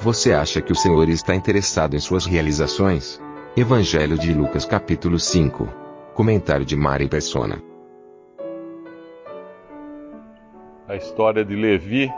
[0.00, 3.20] Você acha que o Senhor está interessado em suas realizações?
[3.56, 5.68] Evangelho de Lucas capítulo 5.
[6.14, 7.60] Comentário de Mari Persona.
[10.86, 12.08] A história de Levi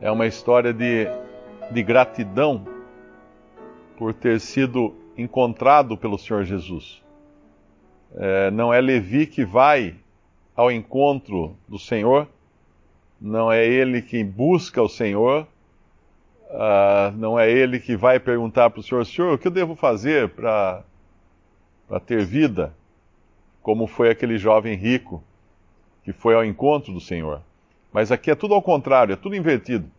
[0.00, 1.06] é uma história de,
[1.70, 2.66] de gratidão
[3.98, 7.02] por ter sido encontrado pelo Senhor Jesus.
[8.14, 9.96] É, não é Levi que vai
[10.56, 12.26] ao encontro do Senhor,
[13.20, 15.46] não é ele quem busca o Senhor,
[16.50, 19.74] uh, não é ele que vai perguntar para o Senhor: Senhor, o que eu devo
[19.74, 20.84] fazer para
[22.06, 22.74] ter vida?
[23.62, 25.22] Como foi aquele jovem rico
[26.02, 27.42] que foi ao encontro do Senhor.
[27.92, 29.90] Mas aqui é tudo ao contrário, é tudo invertido.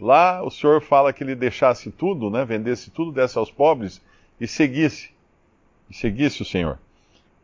[0.00, 4.02] Lá o Senhor fala que ele deixasse tudo, né, vendesse tudo, desse aos pobres
[4.40, 5.10] e seguisse.
[5.88, 6.78] E seguisse o Senhor.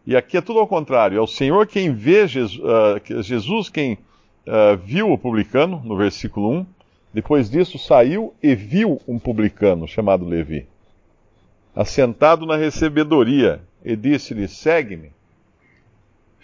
[0.07, 3.95] E aqui é tudo ao contrário, é o Senhor quem vê Jesus, uh, Jesus quem
[3.95, 6.67] uh, viu o publicano, no versículo 1.
[7.13, 10.67] Depois disso saiu e viu um publicano chamado Levi,
[11.75, 15.11] assentado na recebedoria, e disse-lhe: Segue-me.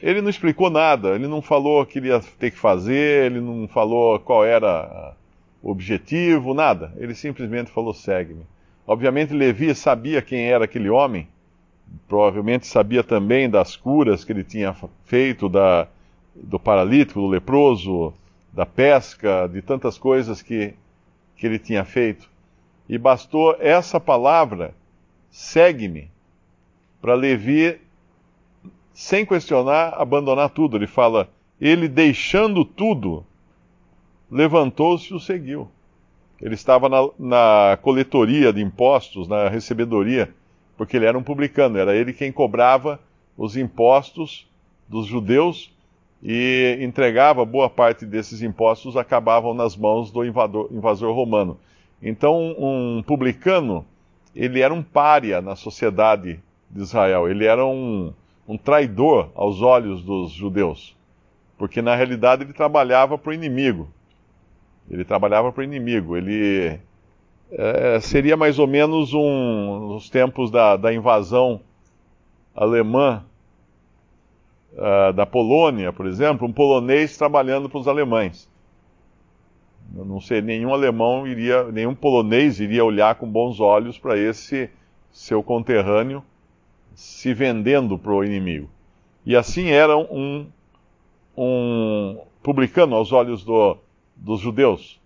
[0.03, 3.41] Ele não explicou nada, ele não falou o que ele ia ter que fazer, ele
[3.41, 5.14] não falou qual era
[5.62, 6.92] o objetivo, nada.
[6.97, 8.45] Ele simplesmente falou: segue-me.
[8.86, 11.27] Obviamente, Levi sabia quem era aquele homem,
[12.06, 15.89] provavelmente sabia também das curas que ele tinha feito, da,
[16.34, 18.12] do paralítico, do leproso,
[18.57, 20.73] da pesca, de tantas coisas que,
[21.37, 22.27] que ele tinha feito.
[22.89, 24.75] E bastou essa palavra,
[25.30, 26.11] segue-me,
[26.98, 27.79] para Levi
[28.95, 30.79] sem questionar, abandonar tudo.
[30.79, 31.29] Ele fala:
[31.61, 33.27] ele deixando tudo,
[34.30, 35.69] levantou-se e o seguiu.
[36.41, 40.35] Ele estava na, na, coletoria de impostos, na recebedoria,
[40.79, 42.98] porque ele era um publicano, era ele quem cobrava
[43.36, 44.48] os impostos
[44.89, 45.76] dos judeus
[46.23, 51.59] e entregava boa parte desses impostos acabavam nas mãos do invador, invasor romano.
[52.03, 53.85] Então, um publicano,
[54.35, 56.41] ele era um pária na sociedade
[56.71, 58.13] de Israel, ele era um,
[58.47, 60.97] um traidor aos olhos dos judeus,
[61.57, 63.89] porque na realidade ele trabalhava para o inimigo.
[64.91, 66.17] Ele trabalhava para o inimigo.
[66.17, 66.79] Ele
[67.51, 71.61] é, seria mais ou menos um, nos tempos da, da invasão
[72.55, 73.25] alemã
[74.77, 78.48] uh, da Polônia, por exemplo, um polonês trabalhando para os alemães.
[79.97, 84.69] Eu não sei, nenhum alemão iria, nenhum polonês iria olhar com bons olhos para esse
[85.11, 86.23] seu conterrâneo
[86.95, 88.69] se vendendo para o inimigo.
[89.25, 90.47] E assim era um,
[91.36, 93.77] um publicano aos olhos do,
[94.15, 95.01] dos judeus.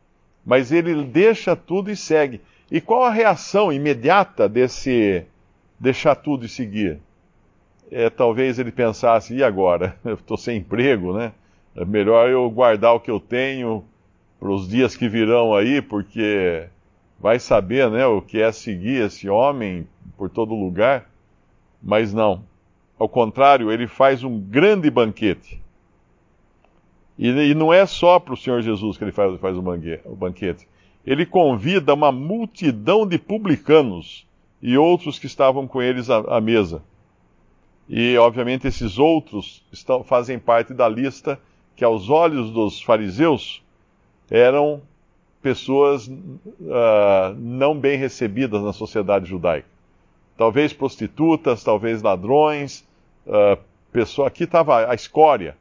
[0.44, 2.41] Mas ele deixa tudo e segue.
[2.70, 5.25] E qual a reação imediata desse
[5.78, 7.00] deixar tudo e seguir?
[7.90, 9.96] É, talvez ele pensasse, e agora?
[10.04, 11.32] Eu estou sem emprego, né?
[11.74, 13.84] É melhor eu guardar o que eu tenho
[14.40, 16.66] para os dias que virão aí, porque
[17.18, 19.86] vai saber né, o que é seguir esse homem
[20.16, 21.08] por todo lugar.
[21.80, 22.42] Mas não.
[22.98, 25.62] Ao contrário, ele faz um grande banquete.
[27.18, 29.60] E, e não é só para o Senhor Jesus que ele faz, faz o,
[30.06, 30.66] o banquete.
[31.06, 34.26] Ele convida uma multidão de publicanos
[34.60, 36.82] e outros que estavam com eles à, à mesa.
[37.90, 41.38] E, obviamente, esses outros estão, fazem parte da lista
[41.76, 43.62] que, aos olhos dos fariseus,
[44.30, 44.80] eram
[45.42, 49.66] pessoas uh, não bem recebidas na sociedade judaica
[50.40, 52.82] talvez prostitutas, talvez ladrões,
[53.26, 53.62] uh,
[53.92, 55.54] pessoa, aqui estava a escória,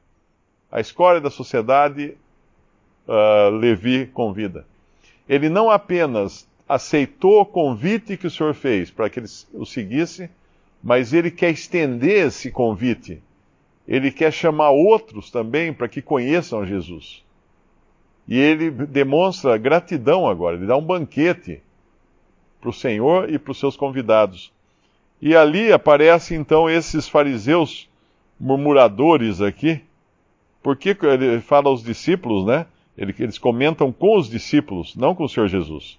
[0.71, 2.15] a escória da sociedade,
[3.05, 4.65] uh, Levi convida.
[5.27, 10.29] Ele não apenas aceitou o convite que o Senhor fez para que ele o seguisse,
[10.81, 13.21] mas ele quer estender esse convite.
[13.87, 17.23] Ele quer chamar outros também para que conheçam Jesus.
[18.27, 21.61] E ele demonstra gratidão agora, ele dá um banquete
[22.61, 24.53] para o Senhor e para os seus convidados.
[25.21, 27.89] E ali aparecem então esses fariseus
[28.39, 29.81] murmuradores aqui,
[30.63, 32.65] porque ele fala aos discípulos, né?
[32.97, 35.98] Eles comentam com os discípulos, não com o Senhor Jesus.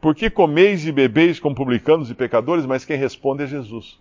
[0.00, 3.98] Por que comeis e bebeis com publicanos e pecadores, mas quem responde é Jesus?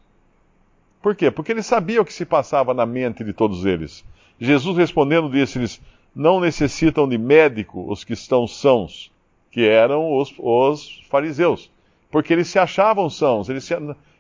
[1.02, 1.32] Por quê?
[1.32, 4.06] Porque ele sabia o que se passava na mente de todos eles.
[4.40, 5.82] Jesus respondendo disse-lhes:
[6.16, 9.12] Não necessitam de médico os que estão sãos,
[9.52, 11.72] que eram os, os fariseus,
[12.12, 13.74] porque eles se achavam sãos, eles se,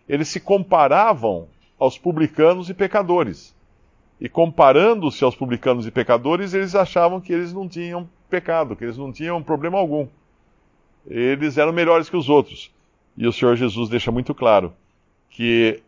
[0.10, 1.48] eles se comparavam
[1.78, 3.56] aos publicanos e pecadores.
[4.20, 8.98] E comparando-se aos publicanos e pecadores, eles achavam que eles não tinham pecado, que eles
[8.98, 10.08] não tinham problema algum.
[11.10, 12.72] Eles eram melhores que os outros.
[13.18, 14.74] E o Senhor Jesus deixa muito claro
[15.30, 15.82] que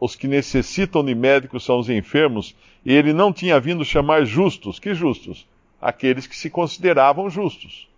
[0.00, 4.78] os que necessitam de médicos são os enfermos, e ele não tinha vindo chamar justos.
[4.78, 5.46] Que justos?
[5.80, 7.88] Aqueles que se consideravam justos,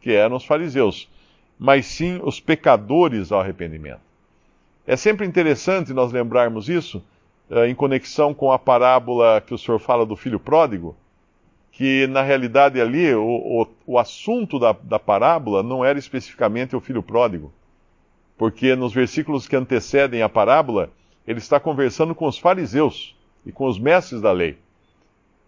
[0.00, 1.08] que eram os fariseus,
[1.58, 4.00] mas sim os pecadores ao arrependimento.
[4.86, 7.02] É sempre interessante nós lembrarmos isso
[7.48, 10.96] uh, em conexão com a parábola que o Senhor fala do filho pródigo,
[11.72, 16.80] que na realidade ali o, o, o assunto da, da parábola não era especificamente o
[16.80, 17.50] filho pródigo,
[18.36, 20.90] porque nos versículos que antecedem a parábola,
[21.26, 24.58] ele está conversando com os fariseus e com os mestres da lei.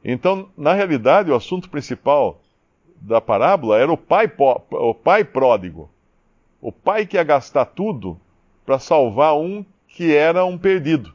[0.03, 2.41] Então, na realidade, o assunto principal
[2.97, 4.31] da parábola era o pai,
[4.71, 5.91] o pai pródigo.
[6.61, 8.19] O pai que ia gastar tudo
[8.65, 11.12] para salvar um que era um perdido.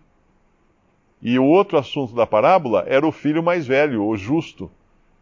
[1.21, 4.71] E o outro assunto da parábola era o filho mais velho, o justo,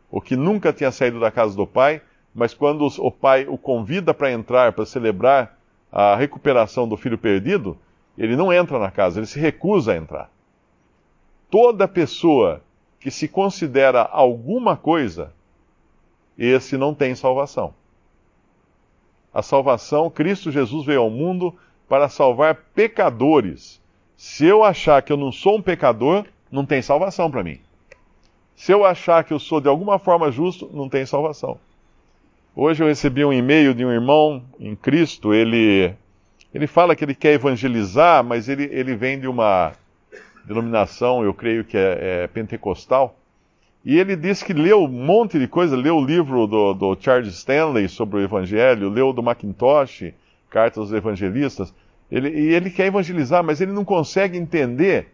[0.09, 2.01] o que nunca tinha saído da casa do pai,
[2.33, 5.57] mas quando o pai o convida para entrar para celebrar
[5.92, 7.77] a recuperação do filho perdido,
[8.18, 10.31] ele não entra na casa, ele se recusa a entrar.
[11.50, 12.62] Toda pessoa
[13.00, 15.33] que se considera alguma coisa,
[16.38, 17.74] esse não tem salvação.
[19.33, 21.56] A salvação, Cristo Jesus veio ao mundo
[21.88, 23.81] para salvar pecadores.
[24.15, 27.60] Se eu achar que eu não sou um pecador, não tem salvação para mim.
[28.57, 31.59] Se eu achar que eu sou de alguma forma justo, não tem salvação.
[32.56, 35.94] Hoje eu recebi um e-mail de um irmão em Cristo, ele
[36.51, 39.74] ele fala que ele quer evangelizar, mas ele, ele vem de uma
[40.44, 43.15] denominação, eu creio que é, é pentecostal.
[43.86, 47.36] E ele diz que leu um monte de coisa, leu o livro do, do Charles
[47.36, 50.13] Stanley sobre o Evangelho, leu do Macintosh,
[50.50, 51.71] Cartas dos Evangelistas.
[52.12, 55.10] Ele, e ele quer evangelizar, mas ele não consegue entender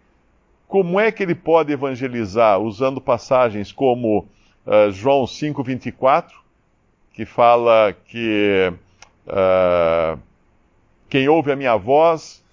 [0.67, 4.27] como é que ele pode evangelizar usando passagens como
[4.65, 6.31] uh, João 5,24,
[7.13, 8.73] que fala que.
[9.27, 10.19] Uh,
[11.13, 12.43] quem ouve a minha voz,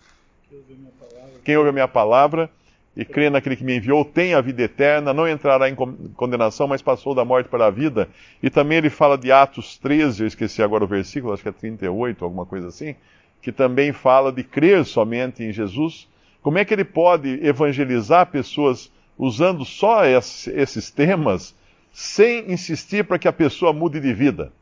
[1.42, 2.50] quem ouve a minha palavra
[2.94, 6.82] e crê naquele que me enviou tem a vida eterna, não entrará em condenação, mas
[6.82, 8.10] passou da morte para a vida.
[8.42, 11.52] E também ele fala de Atos 13, eu esqueci agora o versículo, acho que é
[11.52, 12.94] 38, alguma coisa assim,
[13.40, 16.06] que também fala de crer somente em Jesus.
[16.42, 21.54] Como é que ele pode evangelizar pessoas usando só esses temas,
[21.92, 24.52] sem insistir para que a pessoa mude de vida?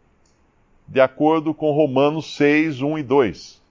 [0.87, 3.63] De acordo com Romanos 6, 1 e 2.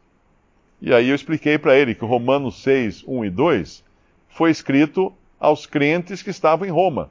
[0.82, 3.84] E aí eu expliquei para ele que Romanos 6, 1 e 2
[4.30, 7.10] foi escrito aos crentes que estavam em Roma.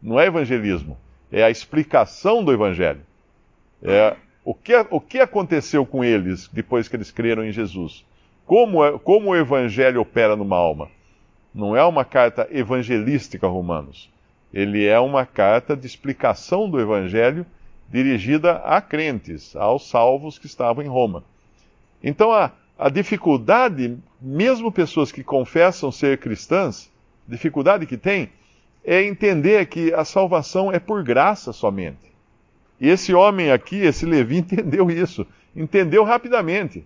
[0.00, 0.96] Não é evangelismo,
[1.30, 3.00] é a explicação do evangelho.
[3.82, 8.04] É o que, o que aconteceu com eles depois que eles creram em Jesus.
[8.46, 10.88] Como, é, como o evangelho opera numa alma.
[11.54, 14.10] Não é uma carta evangelística, Romanos.
[14.54, 17.44] Ele é uma carta de explicação do evangelho
[17.88, 21.24] dirigida a crentes, aos salvos que estavam em Roma.
[22.02, 26.90] Então a, a dificuldade, mesmo pessoas que confessam ser cristãs,
[27.26, 28.30] dificuldade que tem,
[28.84, 32.06] é entender que a salvação é por graça somente.
[32.80, 35.26] E esse homem aqui, esse Levi, entendeu isso.
[35.54, 36.84] Entendeu rapidamente.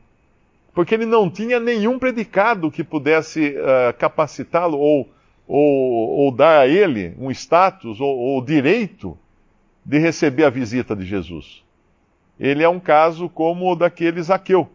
[0.75, 5.09] Porque ele não tinha nenhum predicado que pudesse uh, capacitá-lo ou,
[5.47, 9.19] ou, ou, dar a ele um status ou, ou direito
[9.85, 11.65] de receber a visita de Jesus.
[12.39, 14.71] Ele é um caso como o daquele Zaqueu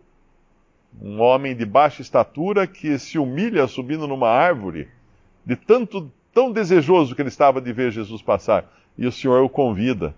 [1.02, 4.88] um homem de baixa estatura que se humilha subindo numa árvore,
[5.46, 8.72] de tanto tão desejoso que ele estava de ver Jesus passar.
[8.98, 10.16] E o Senhor o convida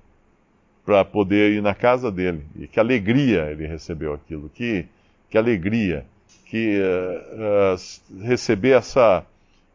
[0.85, 2.45] para poder ir na casa dele.
[2.55, 4.85] E que alegria ele recebeu aquilo, que,
[5.29, 6.05] que alegria,
[6.45, 9.25] que uh, uh, receber essa,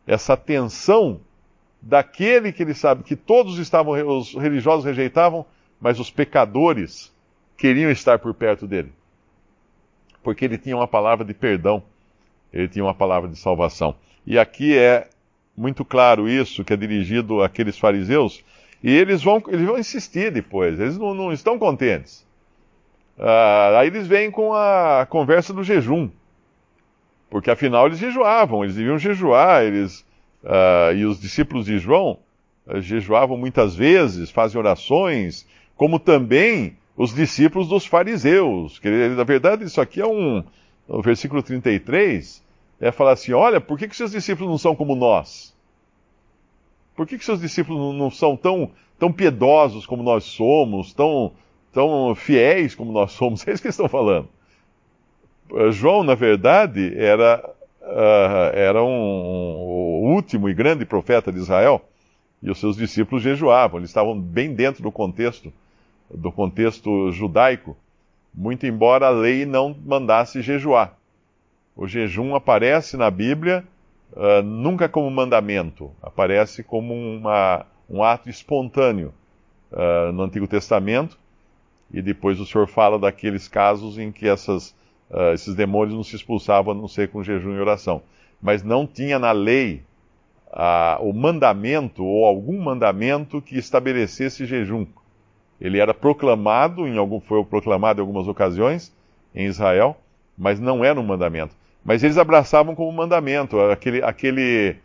[0.06, 1.20] essa atenção
[1.80, 5.44] daquele que ele sabe que todos estavam, os religiosos rejeitavam,
[5.80, 7.12] mas os pecadores
[7.56, 8.92] queriam estar por perto dele
[10.22, 11.82] porque ele tinha uma palavra de perdão,
[12.52, 13.94] ele tinha uma palavra de salvação.
[14.26, 15.08] E aqui é
[15.56, 18.44] muito claro isso, que é dirigido àqueles fariseus,
[18.82, 22.24] e eles vão, eles vão insistir depois, eles não, não estão contentes.
[23.18, 26.08] Ah, aí eles vêm com a conversa do jejum,
[27.30, 30.04] porque afinal eles jejuavam, eles deviam jejuar, eles,
[30.44, 32.18] ah, e os discípulos de João
[32.66, 38.78] ah, jejuavam muitas vezes, fazem orações, como também os discípulos dos fariseus.
[38.78, 40.44] Que, na verdade, isso aqui é um.
[40.88, 42.42] O versículo 33
[42.80, 45.54] é falar assim: olha, por que, que seus discípulos não são como nós?
[46.94, 51.32] Por que, que seus discípulos não são tão, tão piedosos como nós somos, tão,
[51.72, 53.44] tão fiéis como nós somos?
[53.48, 54.28] É isso que estão falando.
[55.70, 57.44] João, na verdade, era,
[57.82, 59.56] uh, era um, um,
[60.04, 61.82] o último e grande profeta de Israel
[62.42, 63.78] e os seus discípulos jejuavam.
[63.78, 65.52] Eles estavam bem dentro do contexto,
[66.12, 67.76] do contexto judaico,
[68.34, 70.96] muito embora a lei não mandasse jejuar.
[71.76, 73.64] O jejum aparece na Bíblia
[74.12, 79.12] uh, nunca como mandamento, aparece como uma, um ato espontâneo
[79.70, 81.18] uh, no Antigo Testamento.
[81.92, 84.70] E depois o Senhor fala daqueles casos em que essas,
[85.10, 88.02] uh, esses demônios não se expulsavam a não ser com jejum e oração.
[88.40, 89.82] Mas não tinha na lei
[91.00, 94.86] o mandamento ou algum mandamento que estabelecesse jejum.
[95.60, 98.94] Ele era proclamado, em algum, foi proclamado em algumas ocasiões
[99.34, 99.96] em Israel,
[100.36, 101.54] mas não era um mandamento.
[101.84, 103.58] Mas eles abraçavam como mandamento.
[103.60, 104.76] Aquele, aquele,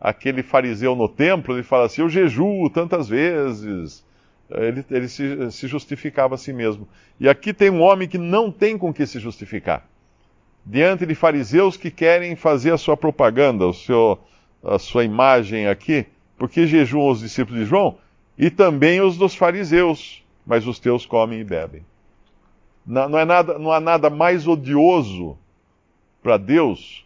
[0.00, 4.04] aquele fariseu no templo, ele fala assim: Eu jejuo tantas vezes.
[4.50, 6.88] Ele, ele se, se justificava a si mesmo.
[7.18, 9.86] E aqui tem um homem que não tem com que se justificar.
[10.64, 14.18] Diante de fariseus que querem fazer a sua propaganda, o seu,
[14.62, 17.98] a sua imagem aqui, porque jejuam os discípulos de João
[18.38, 21.84] e também os dos fariseus, mas os teus comem e bebem.
[22.86, 25.36] Não, não, é nada, não há nada mais odioso
[26.22, 27.04] para Deus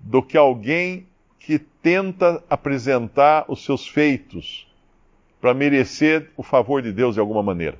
[0.00, 1.06] do que alguém
[1.38, 4.66] que tenta apresentar os seus feitos
[5.44, 7.76] para merecer o favor de Deus de alguma maneira.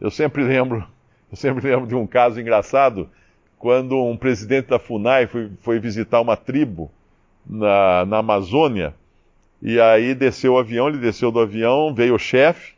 [0.00, 0.84] Eu sempre lembro,
[1.30, 3.08] eu sempre lembro de um caso engraçado
[3.56, 6.90] quando um presidente da Funai foi, foi visitar uma tribo
[7.48, 8.92] na, na Amazônia
[9.62, 12.74] e aí desceu o avião, ele desceu do avião, veio o chefe,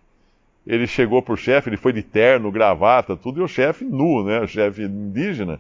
[0.66, 4.22] ele chegou para o chefe, ele foi de terno, gravata, tudo, e o chefe nu,
[4.22, 5.58] né, o chefe indígena,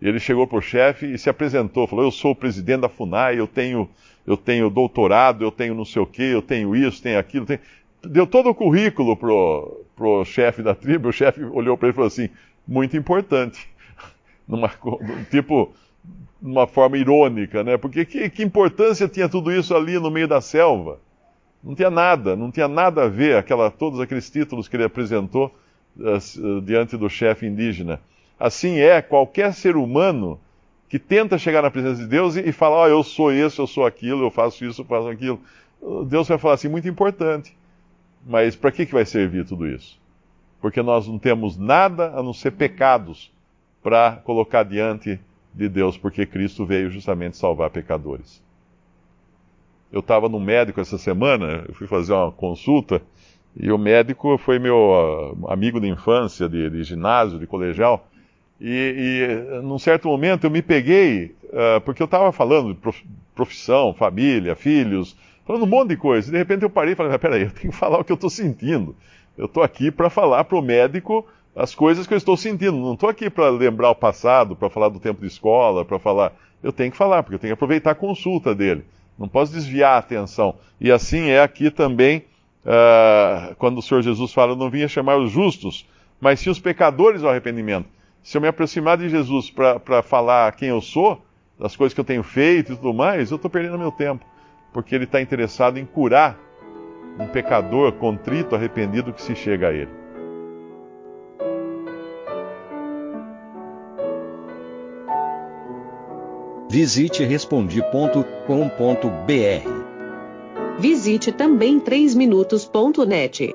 [0.00, 3.38] ele chegou para o chefe e se apresentou, falou: Eu sou o presidente da FUNAI,
[3.38, 3.88] eu tenho,
[4.26, 7.44] eu tenho doutorado, eu tenho não sei o quê, eu tenho isso, tenho aquilo.
[7.44, 7.60] Tenho...
[8.02, 11.96] Deu todo o currículo pro, pro chefe da tribo, o chefe olhou para ele e
[11.96, 12.28] falou assim:
[12.66, 13.68] Muito importante.
[14.46, 14.70] Numa,
[15.30, 15.74] tipo,
[16.40, 17.76] numa forma irônica, né?
[17.76, 21.00] Porque que, que importância tinha tudo isso ali no meio da selva?
[21.62, 25.54] Não tinha nada, não tinha nada a ver, aquela, todos aqueles títulos que ele apresentou
[25.98, 28.00] uh, diante do chefe indígena.
[28.38, 30.38] Assim é qualquer ser humano
[30.88, 33.66] que tenta chegar na presença de Deus e, e falar, oh, eu sou isso, eu
[33.66, 35.40] sou aquilo, eu faço isso, eu faço aquilo.
[36.06, 37.56] Deus vai falar assim, muito importante.
[38.26, 39.98] Mas para que, que vai servir tudo isso?
[40.60, 43.30] Porque nós não temos nada a não ser pecados
[43.82, 45.20] para colocar diante
[45.54, 48.42] de Deus, porque Cristo veio justamente salvar pecadores.
[49.90, 53.00] Eu estava no médico essa semana, eu fui fazer uma consulta,
[53.56, 58.06] e o médico foi meu uh, amigo de infância, de, de ginásio, de colegial,
[58.60, 62.80] e, e num certo momento eu me peguei, uh, porque eu estava falando de
[63.34, 66.28] profissão, família, filhos, falando um monte de coisa.
[66.28, 68.10] E de repente eu parei e falei, mas peraí, eu tenho que falar o que
[68.10, 68.96] eu estou sentindo.
[69.36, 71.24] Eu estou aqui para falar para o médico
[71.54, 72.76] as coisas que eu estou sentindo.
[72.76, 76.32] Não estou aqui para lembrar o passado, para falar do tempo de escola, para falar.
[76.60, 78.84] Eu tenho que falar, porque eu tenho que aproveitar a consulta dele.
[79.16, 80.56] Não posso desviar a atenção.
[80.80, 82.24] E assim é aqui também,
[82.64, 85.86] uh, quando o Senhor Jesus fala: não vinha chamar os justos,
[86.20, 87.86] mas sim os pecadores ao arrependimento
[88.28, 91.18] se eu me aproximar de Jesus para falar quem eu sou,
[91.58, 94.22] das coisas que eu tenho feito e tudo mais, eu estou perdendo meu tempo.
[94.70, 96.38] Porque ele está interessado em curar
[97.18, 99.88] um pecador contrito, arrependido que se chega a ele.
[106.68, 108.28] Visite respondi.com.br.
[110.78, 113.54] Visite também 3minutos.net.